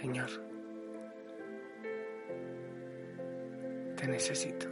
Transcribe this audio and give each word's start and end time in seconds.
Señor, 0.00 0.30
te 3.94 4.08
necesito. 4.08 4.66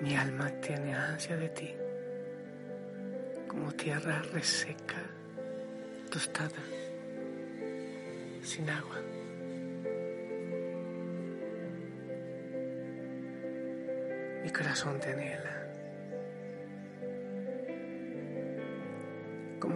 Mi 0.00 0.16
alma 0.16 0.50
tiene 0.62 0.94
ansia 0.94 1.36
de 1.36 1.48
ti, 1.50 1.74
como 3.46 3.70
tierra 3.72 4.22
reseca, 4.32 5.02
tostada, 6.10 6.62
sin 8.42 8.70
agua. 8.70 9.02
Mi 14.42 14.50
corazón 14.50 14.98
te 15.00 15.12
anhela. 15.12 15.65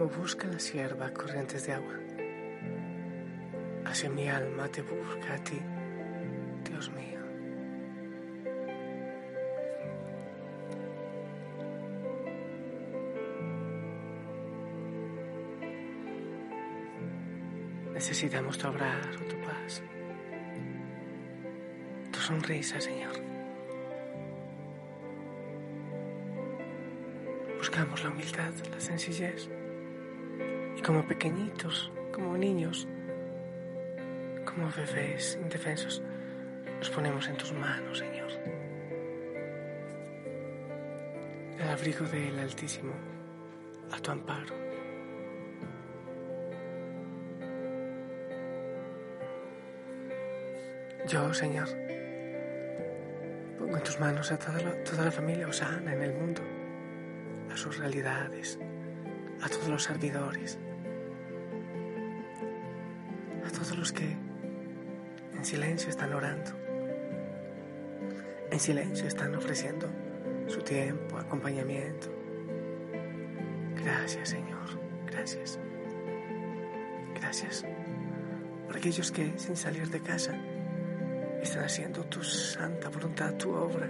Busca 0.07 0.47
la 0.47 0.59
sierva 0.59 1.11
corrientes 1.11 1.65
de 1.65 1.73
agua. 1.73 1.93
Hacia 3.85 4.09
mi 4.09 4.29
alma 4.29 4.67
te 4.67 4.81
busca 4.81 5.33
a 5.33 5.43
ti, 5.43 5.59
Dios 6.69 6.91
mío. 6.91 7.19
Necesitamos 17.93 18.57
tu 18.57 18.67
abrazo, 18.67 19.19
tu 19.29 19.35
paz, 19.41 19.83
tu 22.11 22.19
sonrisa, 22.19 22.79
Señor. 22.81 23.13
Buscamos 27.57 28.03
la 28.03 28.09
humildad, 28.09 28.53
la 28.71 28.79
sencillez. 28.79 29.60
Como 30.85 31.05
pequeñitos, 31.05 31.91
como 32.11 32.35
niños, 32.35 32.87
como 34.45 34.67
bebés 34.71 35.37
indefensos, 35.39 36.01
nos 36.79 36.89
ponemos 36.89 37.27
en 37.27 37.37
tus 37.37 37.53
manos, 37.53 37.99
Señor. 37.99 38.31
El 41.59 41.69
abrigo 41.69 42.05
del 42.05 42.39
Altísimo, 42.39 42.93
a 43.91 43.99
tu 43.99 44.09
amparo. 44.09 44.55
Yo, 51.07 51.31
Señor, 51.31 51.67
pongo 53.59 53.77
en 53.77 53.83
tus 53.83 53.99
manos 53.99 54.31
a 54.31 54.39
toda 54.39 54.59
la, 54.61 54.83
toda 54.83 55.05
la 55.05 55.11
familia 55.11 55.47
Osana 55.47 55.93
en 55.93 56.01
el 56.01 56.13
mundo, 56.13 56.41
a 57.53 57.55
sus 57.55 57.77
realidades, 57.77 58.57
a 59.43 59.47
todos 59.47 59.67
los 59.67 59.83
servidores, 59.83 60.57
todos 63.71 63.79
los 63.79 63.93
que 63.93 64.17
en 65.33 65.45
silencio 65.45 65.89
están 65.89 66.11
orando, 66.11 66.51
en 68.51 68.59
silencio 68.59 69.07
están 69.07 69.33
ofreciendo 69.33 69.87
su 70.47 70.61
tiempo, 70.61 71.17
acompañamiento. 71.17 72.07
Gracias 73.81 74.27
Señor, 74.27 74.77
gracias. 75.05 75.57
Gracias 77.15 77.65
por 78.67 78.75
aquellos 78.75 79.09
que 79.09 79.39
sin 79.39 79.55
salir 79.55 79.89
de 79.89 80.01
casa 80.01 80.35
están 81.41 81.63
haciendo 81.63 82.03
tu 82.07 82.21
santa 82.23 82.89
voluntad, 82.89 83.35
tu 83.35 83.53
obra. 83.53 83.87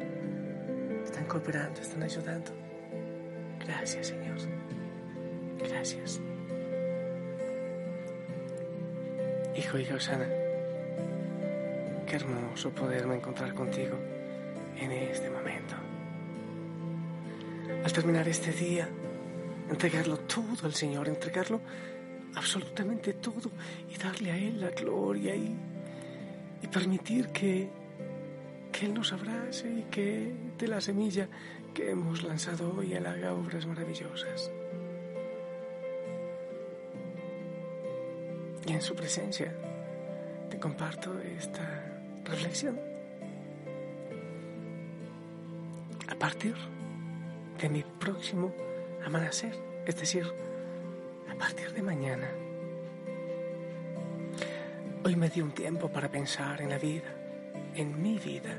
Están 1.03 1.25
cooperando, 1.25 1.81
están 1.81 2.03
ayudando. 2.03 2.51
Gracias 3.65 4.09
Señor. 4.09 4.37
Gracias. 5.57 6.21
Hijo 9.71 9.79
y 9.79 9.95
Osana, 9.95 10.27
qué 12.05 12.17
hermoso 12.17 12.71
poderme 12.71 13.15
encontrar 13.15 13.53
contigo 13.53 13.97
en 14.77 14.91
este 14.91 15.29
momento. 15.29 15.75
Al 17.81 17.93
terminar 17.93 18.27
este 18.27 18.51
día, 18.51 18.89
entregarlo 19.69 20.17
todo 20.17 20.65
al 20.65 20.73
Señor, 20.73 21.07
entregarlo 21.07 21.61
absolutamente 22.35 23.13
todo 23.13 23.49
y 23.89 23.97
darle 23.97 24.31
a 24.31 24.37
Él 24.37 24.59
la 24.59 24.71
gloria 24.71 25.35
y, 25.35 25.55
y 26.61 26.67
permitir 26.67 27.29
que, 27.29 27.69
que 28.73 28.87
Él 28.87 28.93
nos 28.93 29.13
abrace 29.13 29.69
y 29.69 29.83
que 29.83 30.33
de 30.57 30.67
la 30.67 30.81
semilla 30.81 31.29
que 31.73 31.91
hemos 31.91 32.23
lanzado 32.23 32.75
hoy 32.75 32.93
Él 32.93 33.05
haga 33.05 33.33
obras 33.33 33.65
maravillosas. 33.65 34.51
Y 38.65 38.73
en 38.73 38.81
su 38.81 38.95
presencia 38.95 39.53
te 40.49 40.59
comparto 40.59 41.19
esta 41.19 41.83
reflexión. 42.25 42.79
A 46.07 46.15
partir 46.15 46.55
de 47.59 47.69
mi 47.69 47.83
próximo 47.83 48.53
amanecer, 49.05 49.55
es 49.85 49.95
decir, 49.95 50.25
a 51.29 51.35
partir 51.35 51.71
de 51.73 51.81
mañana, 51.81 52.29
hoy 55.03 55.15
me 55.15 55.29
di 55.29 55.41
un 55.41 55.51
tiempo 55.51 55.91
para 55.91 56.11
pensar 56.11 56.61
en 56.61 56.69
la 56.69 56.77
vida, 56.77 57.15
en 57.75 58.01
mi 58.01 58.19
vida. 58.19 58.55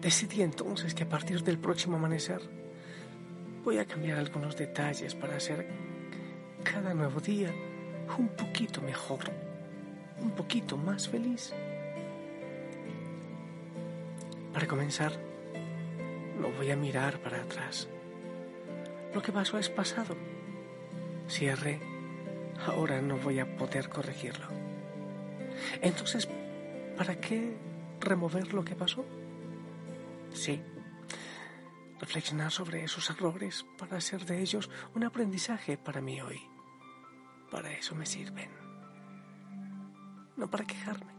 Decidí 0.00 0.42
entonces 0.42 0.94
que 0.94 1.04
a 1.04 1.08
partir 1.08 1.42
del 1.42 1.58
próximo 1.58 1.96
amanecer 1.96 2.40
voy 3.64 3.78
a 3.78 3.84
cambiar 3.84 4.18
algunos 4.18 4.56
detalles 4.56 5.14
para 5.14 5.36
hacer 5.36 5.66
cada 6.62 6.94
nuevo 6.94 7.20
día 7.20 7.52
un 8.18 8.28
poquito 8.28 8.80
mejor, 8.80 9.30
un 10.20 10.30
poquito 10.32 10.76
más 10.76 11.08
feliz. 11.08 11.52
Para 14.52 14.66
comenzar, 14.66 15.12
no 16.40 16.50
voy 16.50 16.70
a 16.70 16.76
mirar 16.76 17.20
para 17.20 17.42
atrás. 17.42 17.88
Lo 19.14 19.22
que 19.22 19.32
pasó 19.32 19.58
es 19.58 19.68
pasado. 19.68 20.16
Cierre, 21.28 21.80
ahora 22.66 23.00
no 23.00 23.16
voy 23.16 23.38
a 23.38 23.56
poder 23.56 23.88
corregirlo. 23.88 24.46
Entonces, 25.80 26.28
¿para 26.96 27.20
qué 27.20 27.56
remover 28.00 28.52
lo 28.52 28.64
que 28.64 28.74
pasó? 28.74 29.04
Sí, 30.32 30.62
reflexionar 32.00 32.50
sobre 32.50 32.84
esos 32.84 33.10
errores 33.10 33.64
para 33.78 33.98
hacer 33.98 34.24
de 34.24 34.40
ellos 34.40 34.70
un 34.94 35.04
aprendizaje 35.04 35.76
para 35.76 36.00
mí 36.00 36.20
hoy. 36.20 36.49
Para 37.50 37.72
eso 37.72 37.94
me 37.94 38.06
sirven. 38.06 38.50
No 40.36 40.48
para 40.48 40.64
quejarme. 40.64 41.12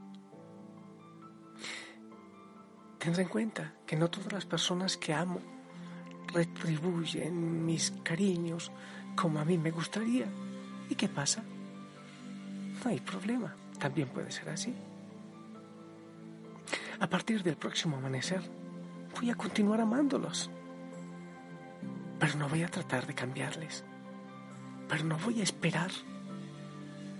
Tendré 2.98 3.24
en 3.24 3.30
cuenta 3.30 3.74
que 3.86 3.96
no 3.96 4.10
todas 4.10 4.32
las 4.32 4.46
personas 4.46 4.96
que 4.96 5.14
amo 5.14 5.40
retribuyen 6.34 7.66
mis 7.66 7.92
cariños 8.04 8.72
como 9.16 9.40
a 9.40 9.46
mí 9.46 9.58
me 9.58 9.72
gustaría. 9.72 10.28
¿Y 10.90 10.96
qué 10.96 11.10
pasa? 11.10 11.44
No 12.84 12.90
hay 12.90 13.00
problema. 13.00 13.56
También 13.80 14.08
puede 14.10 14.32
ser 14.32 14.50
así. 14.50 14.74
A 17.00 17.08
partir 17.08 17.42
del 17.42 17.58
próximo 17.58 17.98
amanecer, 17.98 18.42
voy 19.16 19.32
a 19.32 19.36
continuar 19.36 19.82
amándolos. 19.82 20.52
Pero 22.20 22.36
no 22.38 22.48
voy 22.48 22.62
a 22.62 22.68
tratar 22.68 23.08
de 23.08 23.16
cambiarles. 23.16 23.84
Pero 24.88 25.04
no 25.06 25.18
voy 25.18 25.40
a 25.42 25.44
esperar 25.44 25.90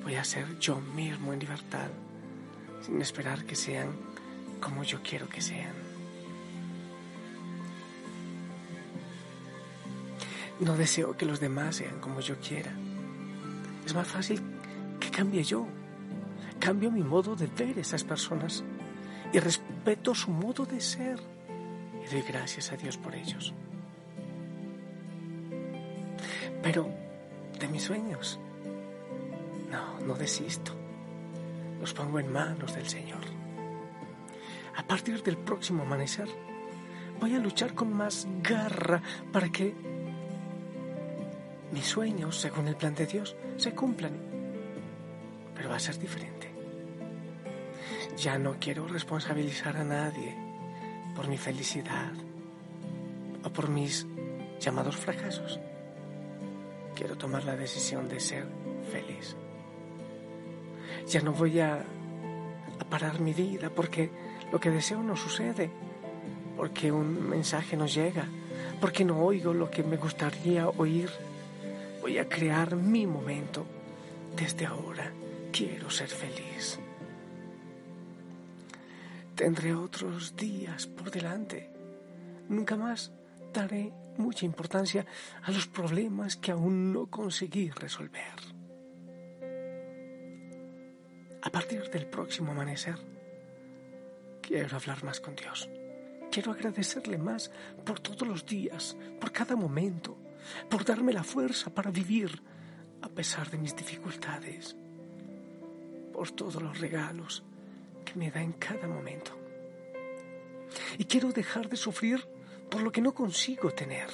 Voy 0.04 0.16
a 0.16 0.24
ser 0.24 0.60
yo 0.60 0.80
mismo 0.80 1.34
en 1.34 1.40
libertad, 1.40 1.90
sin 2.84 3.02
esperar 3.02 3.46
que 3.46 3.56
sean 3.56 3.90
como 4.60 4.84
yo 4.84 5.02
quiero 5.04 5.28
que 5.30 5.42
sean. 5.42 5.74
No 10.60 10.78
deseo 10.78 11.18
que 11.18 11.26
los 11.26 11.40
demás 11.40 11.78
sean 11.78 12.00
como 12.00 12.20
yo 12.20 12.38
quiera. 12.40 12.72
Es 13.86 13.96
más 13.96 14.08
fácil 14.08 14.42
que 15.00 15.10
cambie 15.10 15.44
yo. 15.44 15.68
cambio 16.60 16.92
mi 16.92 17.02
modo 17.02 17.36
de 17.36 17.48
ver 17.48 17.80
esas 17.80 18.04
personas 18.04 18.64
y 19.34 19.40
respeto 19.40 20.14
su 20.14 20.30
modo 20.30 20.66
de 20.66 20.80
ser 20.80 21.20
y 22.06 22.12
doy 22.12 22.22
gracias 22.22 22.72
a 22.72 22.78
Dios 22.78 22.98
por 22.98 23.16
ellos. 23.16 23.54
Pero 26.62 26.88
de 27.60 27.68
mis 27.68 27.84
sueños, 27.84 28.40
no, 29.72 30.00
no 30.02 30.14
desisto. 30.14 30.74
Los 31.80 31.94
pongo 31.94 32.20
en 32.20 32.32
manos 32.32 32.76
del 32.76 32.88
Señor. 32.88 33.22
A 34.76 34.84
partir 34.84 35.24
del 35.24 35.38
próximo 35.38 35.84
amanecer, 35.84 36.30
voy 37.20 37.34
a 37.36 37.40
luchar 37.40 37.74
con 37.74 37.94
más 37.94 38.28
garra 38.44 39.02
para 39.32 39.50
que 39.50 39.74
mis 41.72 41.86
sueños, 41.86 42.38
según 42.38 42.68
el 42.68 42.76
plan 42.76 42.94
de 42.96 43.08
Dios, 43.08 43.36
se 43.58 43.74
cumplan. 43.74 44.12
Pero 45.56 45.70
va 45.70 45.78
a 45.78 45.80
ser 45.80 45.98
diferente. 45.98 46.52
Ya 48.18 48.38
no 48.38 48.58
quiero 48.60 48.88
responsabilizar 48.88 49.78
a 49.78 49.84
nadie 49.84 50.36
por 51.16 51.28
mi 51.28 51.38
felicidad 51.38 52.12
o 53.44 53.50
por 53.50 53.70
mis 53.70 54.06
llamados 54.60 54.98
fracasos. 54.98 55.60
Quiero 56.96 57.18
tomar 57.18 57.46
la 57.46 57.56
decisión 57.56 58.08
de 58.10 58.20
ser 58.20 58.46
feliz. 58.92 59.36
Ya 61.08 61.22
no 61.22 61.34
voy 61.34 61.60
a, 61.60 61.84
parar 62.90 63.20
mi 63.20 63.34
vida 63.34 63.70
porque 63.70 64.10
lo 64.52 64.60
que 64.60 64.70
deseo 64.70 65.02
no 65.02 65.16
sucede, 65.16 65.72
porque 66.58 66.92
un 66.92 67.30
mensaje 67.30 67.78
no 67.78 67.86
llega, 67.86 68.26
porque 68.82 69.06
no 69.06 69.20
oigo 69.20 69.54
lo 69.54 69.70
que 69.70 69.84
me 69.84 69.98
gustaría 69.98 70.68
oír. 70.68 71.10
Voy 72.02 72.18
a 72.18 72.28
crear 72.28 72.76
mi 72.76 73.06
momento. 73.06 73.66
Desde 74.36 74.66
ahora 74.66 75.12
quiero 75.52 75.90
ser 75.90 76.10
feliz. 76.10 76.80
Tendré 79.36 79.74
otros 79.74 80.36
días 80.36 80.88
por 80.88 81.12
delante. 81.12 81.70
Nunca 82.50 82.76
más 82.76 83.12
daré 83.54 83.94
mucha 84.18 84.46
importancia 84.46 85.06
a 85.44 85.52
los 85.52 85.68
problemas 85.68 86.36
que 86.38 86.52
aún 86.52 86.94
no 86.94 87.08
conseguí 87.08 87.70
resolver. 87.70 88.61
A 91.44 91.50
partir 91.50 91.90
del 91.90 92.06
próximo 92.06 92.52
amanecer, 92.52 92.96
quiero 94.42 94.78
hablar 94.78 95.04
más 95.04 95.20
con 95.20 95.36
Dios. 95.36 95.68
Quiero 96.32 96.52
agradecerle 96.52 97.18
más 97.18 97.52
por 97.84 98.00
todos 98.00 98.28
los 98.28 98.46
días, 98.46 98.96
por 99.20 99.32
cada 99.32 99.56
momento, 99.56 100.16
por 100.70 100.86
darme 100.86 101.14
la 101.14 101.24
fuerza 101.24 101.74
para 101.74 101.90
vivir 101.90 102.42
a 103.02 103.10
pesar 103.10 103.50
de 103.50 103.58
mis 103.58 103.76
dificultades, 103.76 104.76
por 106.14 106.30
todos 106.30 106.62
los 106.62 106.80
regalos 106.80 107.44
que 108.06 108.14
me 108.20 108.30
da 108.30 108.42
en 108.42 108.54
cada 108.54 108.88
momento. 108.88 109.32
Y 111.00 111.06
quiero 111.06 111.32
dejar 111.32 111.68
de 111.70 111.76
sufrir 111.76 112.24
por 112.70 112.84
lo 112.84 112.92
que 112.92 113.02
no 113.02 113.16
consigo 113.16 113.72
tener, 113.72 114.10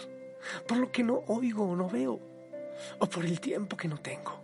por 0.66 0.78
lo 0.78 0.92
que 0.94 1.04
no 1.04 1.24
oigo 1.28 1.66
o 1.66 1.76
no 1.76 1.90
veo, 1.90 2.22
o 3.00 3.06
por 3.10 3.26
el 3.26 3.42
tiempo 3.42 3.76
que 3.76 3.90
no 3.90 3.98
tengo. 3.98 4.42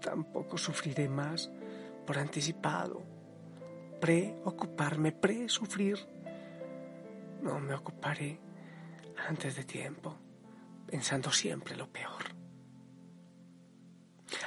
Tampoco 0.00 0.56
sufriré 0.56 1.08
más 1.08 1.50
por 2.06 2.18
anticipado, 2.18 3.02
preocuparme, 4.00 5.12
pre-sufrir. 5.12 5.98
No 7.40 7.60
me 7.60 7.74
ocuparé 7.74 8.40
antes 9.28 9.56
de 9.56 9.64
tiempo, 9.64 10.16
pensando 10.86 11.30
siempre 11.30 11.76
lo 11.76 11.90
peor. 11.90 12.22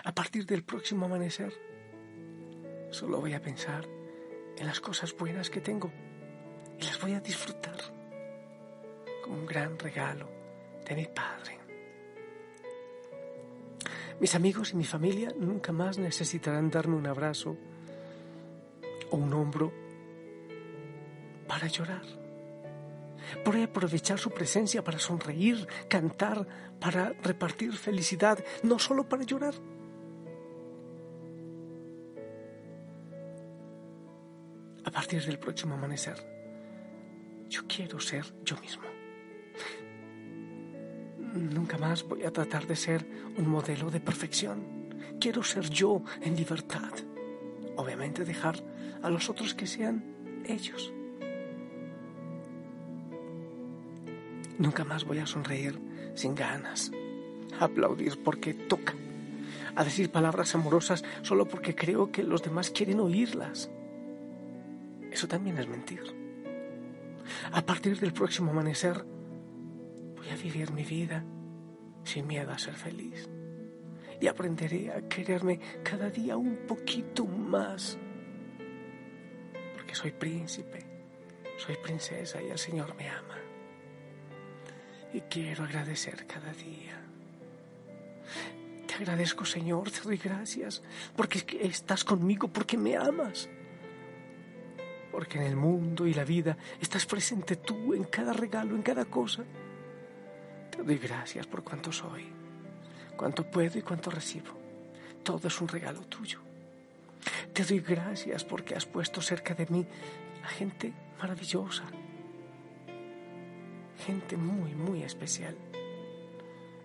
A 0.03 0.13
partir 0.13 0.45
del 0.45 0.63
próximo 0.63 1.05
amanecer, 1.05 1.53
solo 2.91 3.19
voy 3.19 3.33
a 3.33 3.41
pensar 3.41 3.87
en 4.57 4.65
las 4.65 4.79
cosas 4.79 5.15
buenas 5.15 5.49
que 5.49 5.61
tengo 5.61 5.91
y 6.79 6.83
las 6.83 6.99
voy 7.01 7.13
a 7.13 7.19
disfrutar 7.19 7.77
como 9.23 9.37
un 9.37 9.45
gran 9.45 9.77
regalo 9.79 10.29
de 10.87 10.95
mi 10.95 11.05
Padre. 11.05 11.64
Mis 14.19 14.33
amigos 14.33 14.71
y 14.71 14.77
mi 14.77 14.85
familia 14.85 15.33
nunca 15.37 15.71
más 15.71 15.97
necesitarán 15.97 16.69
darme 16.69 16.95
un 16.95 17.05
abrazo 17.05 17.57
o 19.11 19.17
un 19.17 19.33
hombro 19.33 19.73
para 21.47 21.67
llorar. 21.67 22.03
Podré 23.43 23.63
aprovechar 23.63 24.17
su 24.17 24.31
presencia 24.31 24.83
para 24.83 24.99
sonreír, 24.99 25.67
cantar, 25.89 26.47
para 26.79 27.09
repartir 27.23 27.73
felicidad, 27.73 28.43
no 28.63 28.79
solo 28.79 29.07
para 29.07 29.23
llorar. 29.23 29.53
A 34.85 34.91
partir 34.91 35.25
del 35.25 35.39
próximo 35.39 35.75
amanecer, 35.75 36.15
yo 37.49 37.63
quiero 37.67 37.99
ser 37.99 38.25
yo 38.43 38.55
mismo. 38.61 38.94
Nunca 41.35 41.77
más 41.77 42.07
voy 42.07 42.23
a 42.23 42.31
tratar 42.31 42.65
de 42.65 42.77
ser 42.77 43.05
un 43.37 43.49
modelo 43.49 43.91
de 43.91 43.99
perfección. 43.99 44.63
Quiero 45.19 45.43
ser 45.43 45.69
yo 45.69 46.01
en 46.21 46.35
libertad. 46.37 46.91
Obviamente 47.75 48.23
dejar 48.23 48.63
a 49.03 49.09
los 49.09 49.29
otros 49.29 49.53
que 49.53 49.67
sean 49.67 50.01
ellos. 50.47 50.93
Nunca 54.57 54.85
más 54.85 55.03
voy 55.03 55.19
a 55.19 55.27
sonreír 55.27 55.77
sin 56.13 56.35
ganas, 56.35 56.91
a 57.59 57.65
aplaudir 57.65 58.17
porque 58.23 58.53
toca, 58.53 58.93
a 59.75 59.83
decir 59.83 60.09
palabras 60.09 60.55
amorosas 60.55 61.03
solo 61.21 61.45
porque 61.45 61.75
creo 61.75 62.13
que 62.13 62.23
los 62.23 62.43
demás 62.43 62.69
quieren 62.69 63.01
oírlas. 63.01 63.69
Eso 65.11 65.27
también 65.27 65.57
es 65.57 65.67
mentir. 65.67 66.01
A 67.51 67.61
partir 67.65 67.99
del 67.99 68.13
próximo 68.13 68.51
amanecer, 68.51 69.03
a 70.29 70.35
vivir 70.35 70.71
mi 70.71 70.83
vida 70.83 71.23
sin 72.03 72.27
miedo 72.27 72.51
a 72.51 72.57
ser 72.57 72.75
feliz. 72.75 73.27
Y 74.21 74.27
aprenderé 74.27 74.91
a 74.91 75.07
quererme 75.07 75.59
cada 75.83 76.09
día 76.09 76.37
un 76.37 76.65
poquito 76.67 77.25
más. 77.25 77.97
Porque 79.73 79.93
soy 79.93 80.11
príncipe, 80.11 80.79
soy 81.57 81.75
princesa 81.77 82.41
y 82.41 82.49
el 82.49 82.57
Señor 82.57 82.95
me 82.95 83.09
ama. 83.09 83.39
Y 85.13 85.21
quiero 85.21 85.63
agradecer 85.63 86.25
cada 86.25 86.53
día. 86.53 87.01
Te 88.87 88.93
agradezco, 88.95 89.45
Señor, 89.45 89.91
te 89.91 90.01
doy 90.01 90.17
gracias 90.17 90.81
porque 91.15 91.43
estás 91.61 92.03
conmigo, 92.03 92.47
porque 92.47 92.77
me 92.77 92.95
amas. 92.95 93.49
Porque 95.11 95.37
en 95.37 95.43
el 95.43 95.55
mundo 95.55 96.07
y 96.07 96.13
la 96.13 96.25
vida 96.25 96.57
estás 96.79 97.05
presente 97.05 97.57
tú 97.57 97.93
en 97.93 98.05
cada 98.05 98.33
regalo, 98.33 98.75
en 98.75 98.81
cada 98.81 99.05
cosa. 99.05 99.43
Te 100.75 100.83
doy 100.83 100.97
gracias 100.97 101.47
por 101.47 101.63
cuanto 101.63 101.91
soy, 101.91 102.25
cuánto 103.15 103.49
puedo 103.49 103.79
y 103.79 103.81
cuánto 103.81 104.09
recibo. 104.11 104.53
Todo 105.23 105.47
es 105.47 105.61
un 105.61 105.67
regalo 105.67 106.01
tuyo. 106.01 106.39
Te 107.53 107.63
doy 107.63 107.79
gracias 107.79 108.43
porque 108.43 108.75
has 108.75 108.85
puesto 108.85 109.21
cerca 109.21 109.53
de 109.53 109.65
mí 109.67 109.85
a 110.43 110.47
gente 110.47 110.93
maravillosa, 111.19 111.83
gente 114.05 114.37
muy, 114.37 114.75
muy 114.75 115.03
especial. 115.03 115.55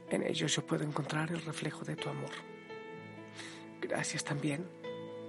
En 0.08 0.22
ellos 0.22 0.54
yo 0.54 0.64
puedo 0.64 0.84
encontrar 0.84 1.30
el 1.30 1.42
reflejo 1.42 1.84
de 1.84 1.96
tu 1.96 2.08
amor. 2.08 2.30
Gracias 3.80 4.24
también 4.24 4.66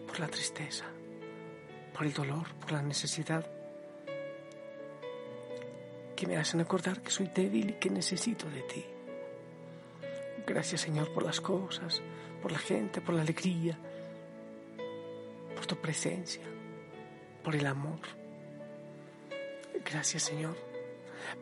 por 0.07 0.19
la 0.19 0.27
tristeza, 0.27 0.85
por 1.93 2.05
el 2.05 2.13
dolor, 2.13 2.47
por 2.55 2.71
la 2.71 2.81
necesidad 2.81 3.45
que 6.21 6.27
me 6.27 6.37
hacen 6.37 6.61
acordar 6.61 7.01
que 7.01 7.09
soy 7.09 7.31
débil 7.33 7.71
y 7.71 7.73
que 7.79 7.89
necesito 7.89 8.47
de 8.47 8.61
ti. 8.61 8.85
Gracias 10.45 10.81
Señor 10.81 11.11
por 11.11 11.23
las 11.23 11.41
cosas, 11.41 11.99
por 12.43 12.51
la 12.51 12.59
gente, 12.59 13.01
por 13.01 13.15
la 13.15 13.23
alegría, 13.23 13.75
por 15.55 15.65
tu 15.65 15.77
presencia, 15.77 16.43
por 17.43 17.55
el 17.55 17.65
amor. 17.65 18.01
Gracias 19.83 20.21
Señor 20.21 20.55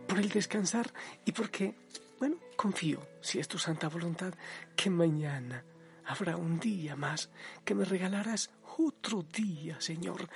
por 0.07 0.17
el 0.17 0.29
descansar 0.29 0.93
y 1.25 1.33
porque, 1.33 1.75
bueno, 2.17 2.37
confío, 2.55 3.05
si 3.19 3.37
es 3.37 3.49
tu 3.49 3.57
santa 3.57 3.89
voluntad, 3.89 4.33
que 4.77 4.89
mañana 4.89 5.61
habrá 6.05 6.37
un 6.37 6.57
día 6.57 6.95
más 6.95 7.29
que 7.65 7.75
me 7.75 7.83
regalarás 7.83 8.49
otro 8.77 9.23
día, 9.23 9.81
Señor, 9.81 10.29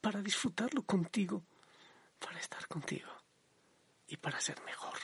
para 0.00 0.22
disfrutarlo 0.22 0.82
contigo, 0.84 1.44
para 2.18 2.38
estar 2.38 2.66
contigo 2.68 3.21
y 4.12 4.16
para 4.18 4.38
ser 4.40 4.62
mejor. 4.66 4.98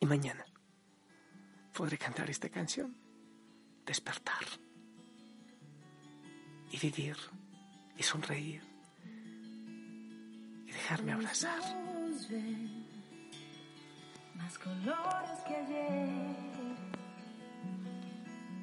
Y 0.00 0.04
mañana 0.04 0.44
podré 1.72 1.96
cantar 1.96 2.28
esta 2.28 2.50
canción, 2.50 2.94
despertar 3.86 4.44
y 6.70 6.76
vivir 6.76 7.16
y 7.96 8.02
sonreír 8.02 8.62
y 10.66 10.70
dejarme 10.70 11.12
abrazar. 11.12 11.62
Más 14.34 14.58
colores 14.58 15.38
que 15.46 15.56
ayer, 15.56 16.36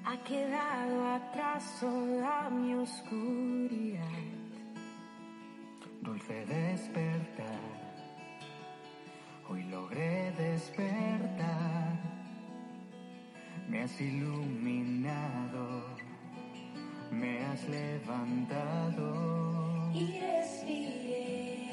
ha 0.06 0.24
quedado 0.26 1.16
atrás 1.16 1.80
toda 1.80 2.50
mi 2.52 2.76
oscuridad. 2.76 4.28
Dulce 6.04 6.46
despertar, 6.46 7.87
hoy 9.50 9.63
logré 9.63 10.32
despertar, 10.32 12.00
me 13.70 13.84
has 13.84 14.01
iluminado, 14.01 15.84
me 17.12 17.46
has 17.46 17.68
levantado. 17.70 19.38
y 19.94 20.20
respiré. 20.20 21.68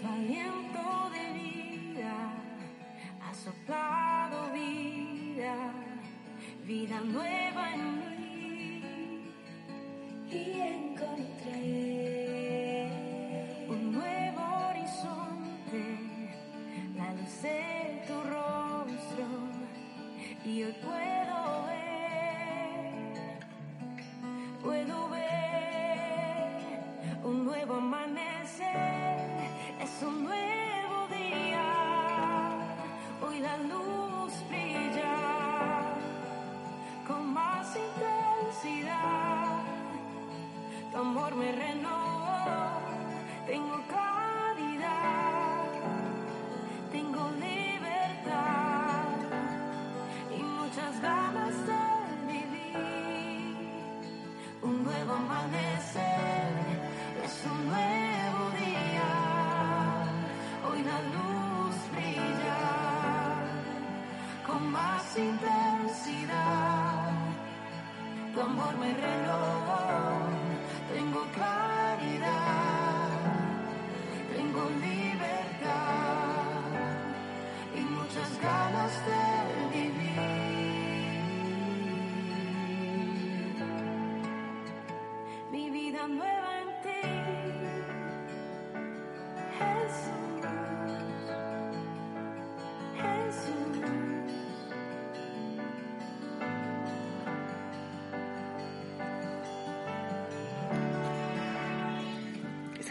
Tu 0.00 0.06
aliento 0.06 1.10
de 1.10 1.32
vida, 1.34 2.32
ha 3.22 3.34
soplado 3.34 4.52
vida, 4.52 5.72
vida 6.66 7.00
nueva 7.00 7.74
en 7.74 7.94
mí 7.94 7.97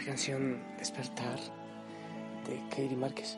canción 0.08 0.58
Despertar 0.78 1.38
de 2.46 2.58
Katie 2.70 2.96
Márquez 2.96 3.36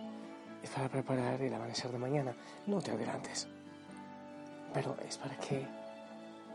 es 0.62 0.70
para 0.70 0.88
preparar 0.88 1.42
el 1.42 1.52
amanecer 1.52 1.90
de 1.90 1.98
mañana. 1.98 2.32
No 2.68 2.80
te 2.80 2.92
adelantes. 2.92 3.48
Pero 4.72 4.96
es 5.04 5.18
para 5.18 5.36
que 5.36 5.66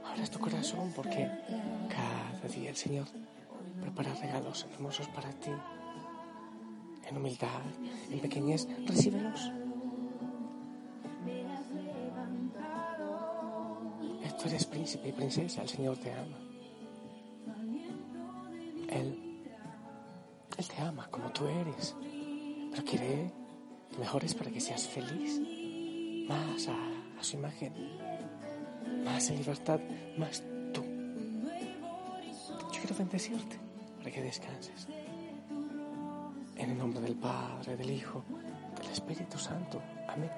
abras 0.06 0.32
tu 0.32 0.40
corazón 0.40 0.94
porque 0.96 1.30
cada 1.90 2.48
día 2.48 2.70
el 2.70 2.78
Señor 2.78 3.08
prepara 3.82 4.14
regalos 4.14 4.66
hermosos 4.72 5.10
para 5.10 5.30
ti. 5.32 5.52
En 7.10 7.18
humildad, 7.18 7.64
en 8.10 8.20
pequeñez, 8.20 8.70
recíbelos. 8.88 9.52
Tú 14.40 14.48
eres 14.48 14.66
príncipe 14.66 15.10
y 15.10 15.12
princesa, 15.12 15.62
el 15.62 15.70
Señor 15.70 15.98
te 15.98 16.14
ama. 16.14 16.55
Eres, 21.76 21.96
pero 22.72 22.84
que 22.86 23.32
mejores 24.00 24.34
para 24.34 24.52
que 24.52 24.60
seas 24.60 24.88
feliz, 24.88 25.42
más 26.28 26.68
a, 26.68 27.20
a 27.20 27.24
su 27.24 27.38
imagen, 27.38 27.74
más 29.04 29.30
en 29.30 29.38
libertad, 29.38 29.80
más 30.18 30.44
tú. 30.74 30.84
Yo 32.74 32.80
quiero 32.82 32.96
bendecirte 32.98 33.60
para 33.98 34.12
que 34.12 34.22
descanses. 34.22 34.88
En 36.58 36.72
el 36.72 36.78
nombre 36.78 37.02
del 37.02 37.16
Padre, 37.16 37.76
del 37.76 37.92
Hijo, 37.92 38.24
del 38.80 38.92
Espíritu 38.92 39.38
Santo. 39.38 39.82
Amén. 40.08 40.32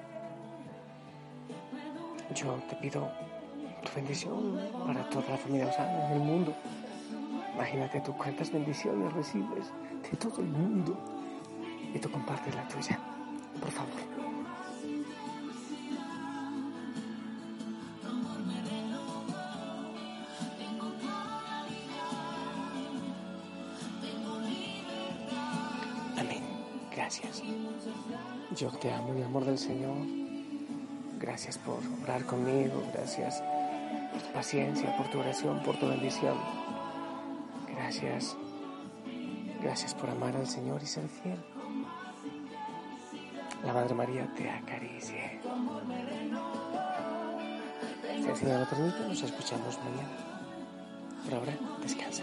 Yo 2.34 2.54
te 2.68 2.76
pido 2.76 3.10
tu 3.84 3.92
bendición 3.94 4.58
para 4.86 5.08
toda 5.08 5.30
la 5.30 5.38
familia 5.38 5.68
Osana 5.68 6.06
en 6.08 6.12
el 6.12 6.20
mundo. 6.20 6.54
Imagínate 7.54 8.00
tú 8.00 8.14
cuántas 8.16 8.52
bendiciones 8.52 9.12
recibes 9.12 9.72
de 10.02 10.16
todo 10.16 10.40
el 10.40 10.48
mundo 10.48 11.17
y 11.94 11.98
tú 11.98 12.10
compartes 12.10 12.54
la 12.54 12.66
tuya. 12.68 12.98
Por 13.60 13.70
favor. 13.70 13.92
Amén. 26.16 26.42
Gracias. 26.94 27.42
Yo 28.56 28.70
te 28.70 28.92
amo 28.92 29.12
el 29.14 29.22
amor 29.24 29.44
del 29.44 29.58
Señor. 29.58 29.96
Gracias 31.18 31.58
por 31.58 31.78
orar 32.04 32.24
conmigo. 32.24 32.82
Gracias 32.92 33.42
por 34.12 34.22
tu 34.22 34.32
paciencia, 34.32 34.96
por 34.96 35.08
tu 35.08 35.18
oración, 35.18 35.62
por 35.62 35.78
tu 35.78 35.88
bendición. 35.88 36.36
Gracias. 37.74 38.36
Gracias 39.62 39.94
por 39.94 40.10
amar 40.10 40.36
al 40.36 40.46
Señor 40.46 40.82
y 40.82 40.86
ser 40.86 41.08
fiel. 41.08 41.57
La 43.68 43.74
Madre 43.74 43.94
María 43.94 44.26
te 44.34 44.48
acaricie. 44.48 45.40
Si 48.34 48.46
nos 48.46 49.22
escuchamos 49.22 49.78
mañana. 49.84 50.08
Por 51.22 51.34
ahora, 51.34 51.52
descansa. 51.82 52.22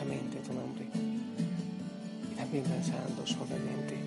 Amorosamente 0.00 0.38
tu 0.46 0.54
nombre. 0.54 0.86
Y 2.32 2.34
también 2.34 2.64
danzando 2.64 3.26
suavemente 3.26 3.99